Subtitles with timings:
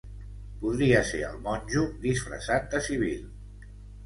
[0.61, 3.71] Podria ser el monjo disfressat de civil.